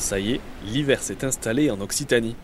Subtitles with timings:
[0.00, 2.34] Ça y est, l'hiver s'est installé en Occitanie.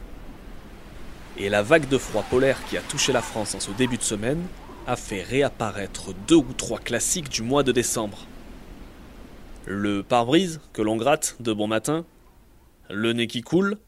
[1.38, 4.02] Et la vague de froid polaire qui a touché la France en ce début de
[4.02, 4.46] semaine
[4.86, 8.18] a fait réapparaître deux ou trois classiques du mois de décembre.
[9.64, 12.04] Le pare-brise que l'on gratte de bon matin,
[12.90, 13.78] le nez qui coule,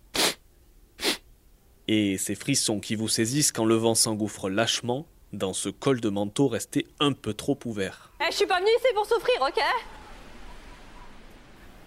[1.88, 6.08] et ces frissons qui vous saisissent quand le vent s'engouffre lâchement dans ce col de
[6.08, 8.12] manteau resté un peu trop ouvert.
[8.22, 9.62] Eh, je suis pas venu ici pour souffrir, ok?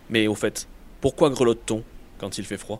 [0.09, 0.67] Mais au fait,
[1.01, 1.83] pourquoi grelotte-t-on
[2.19, 2.79] quand il fait froid?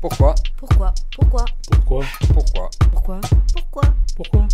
[0.00, 0.36] Pourquoi?
[0.56, 0.94] Pourquoi?
[1.16, 1.44] Pourquoi?
[1.68, 2.04] Pourquoi?
[2.30, 2.70] Pourquoi?
[2.92, 3.20] Pourquoi?
[3.52, 3.82] Pourquoi?
[4.16, 4.48] Pourquoi?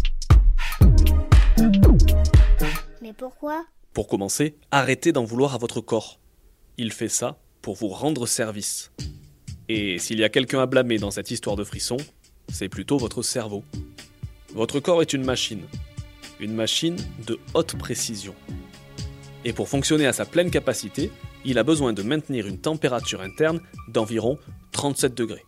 [3.03, 3.67] Mais pourquoi?
[3.93, 6.19] Pour commencer, arrêtez d'en vouloir à votre corps.
[6.79, 8.91] Il fait ça pour vous rendre service.
[9.69, 11.99] Et s'il y a quelqu'un à blâmer dans cette histoire de frisson,
[12.51, 13.65] c'est plutôt votre cerveau.
[14.55, 15.67] Votre corps est une machine.
[16.41, 16.97] Une machine
[17.27, 18.35] de haute précision.
[19.45, 21.11] Et pour fonctionner à sa pleine capacité,
[21.45, 24.39] il a besoin de maintenir une température interne d'environ
[24.71, 25.45] 37 degrés.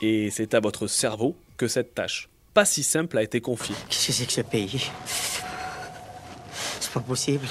[0.00, 3.74] Et c'est à votre cerveau que cette tâche, pas si simple, a été confiée.
[3.88, 4.90] Qu'est-ce que c'est que ce pays?
[6.80, 7.46] C'est pas possible.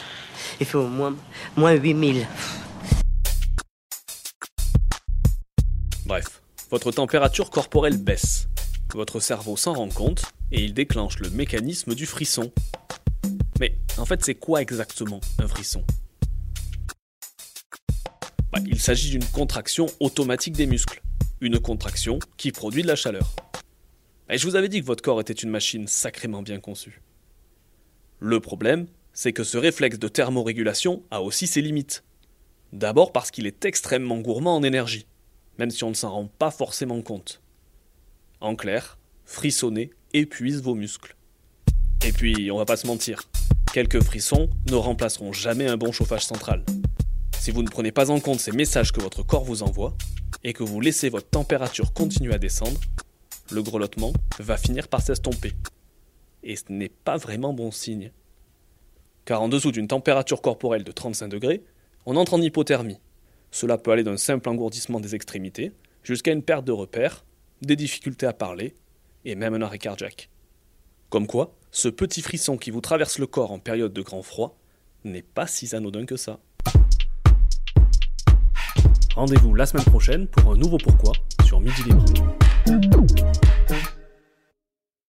[0.60, 1.16] Il fait au moins,
[1.58, 2.26] moins 8000.
[6.06, 8.48] Bref, votre température corporelle baisse.
[8.94, 12.52] Votre cerveau s'en rend compte et il déclenche le mécanisme du frisson.
[13.62, 15.84] Mais en fait, c'est quoi exactement un frisson?
[18.52, 21.04] Bah, Il s'agit d'une contraction automatique des muscles.
[21.42, 23.36] Une contraction qui produit de la chaleur.
[24.32, 27.04] Et je vous avais dit que votre corps était une machine sacrément bien conçue.
[28.20, 32.04] Le problème, c'est que ce réflexe de thermorégulation a aussi ses limites.
[32.74, 35.06] D'abord parce qu'il est extrêmement gourmand en énergie,
[35.60, 37.44] même si on ne s'en rend pas forcément compte.
[38.40, 41.16] En clair, frissonner épuise vos muscles.
[42.04, 43.28] Et puis, on va pas se mentir,
[43.72, 46.66] quelques frissons ne remplaceront jamais un bon chauffage central.
[47.40, 49.96] Si vous ne prenez pas en compte ces messages que votre corps vous envoie,
[50.44, 52.80] et que vous laissez votre température continuer à descendre,
[53.52, 55.54] le grelottement va finir par s'estomper.
[56.44, 58.12] Et ce n'est pas vraiment bon signe.
[59.26, 61.64] Car en dessous d'une température corporelle de 35 degrés,
[62.06, 62.98] on entre en hypothermie.
[63.52, 65.72] Cela peut aller d'un simple engourdissement des extrémités
[66.04, 67.24] jusqu'à une perte de repères,
[67.62, 68.74] des difficultés à parler
[69.26, 70.30] et même un arrêt cardiaque.
[71.12, 74.58] Comme quoi, ce petit frisson qui vous traverse le corps en période de grand froid
[75.04, 76.40] n'est pas si anodin que ça.
[79.14, 81.12] Rendez-vous la semaine prochaine pour un nouveau pourquoi
[81.46, 82.06] sur Midi Libre.